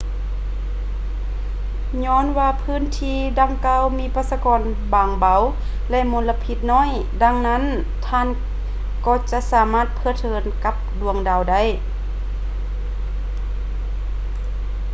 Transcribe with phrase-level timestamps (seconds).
[2.05, 4.61] ຍ້ອນວ່າພື້ນທີ່ດັ່ງກ່າວມີປະຊາກອນ
[4.93, 5.41] ບາງເບົາ
[5.89, 6.89] ແລະ ມົນລະພິດໜ້ອຍ
[7.23, 7.63] ດັ່ງນັ້ນ
[8.07, 8.27] ທ່ານ
[9.05, 11.41] ກໍຈະສາມາດເພີດເພີນກັບດວງດາວ